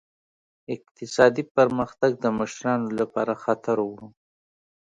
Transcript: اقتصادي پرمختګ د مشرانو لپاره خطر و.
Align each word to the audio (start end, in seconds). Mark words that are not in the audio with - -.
اقتصادي 0.75 1.43
پرمختګ 1.55 2.11
د 2.23 2.25
مشرانو 2.39 2.87
لپاره 2.99 3.33
خطر 3.43 3.77
و. 3.81 3.89